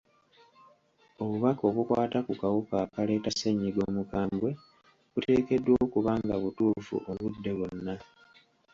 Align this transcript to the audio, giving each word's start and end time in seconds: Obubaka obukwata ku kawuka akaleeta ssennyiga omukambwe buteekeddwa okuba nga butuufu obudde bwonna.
Obubaka 1.23 1.61
obukwata 1.69 2.17
ku 2.25 2.33
kawuka 2.41 2.73
akaleeta 2.85 3.29
ssennyiga 3.33 3.79
omukambwe 3.89 4.49
buteekeddwa 5.13 5.73
okuba 5.85 6.11
nga 6.21 6.35
butuufu 6.41 6.95
obudde 7.11 7.51
bwonna. 7.57 7.95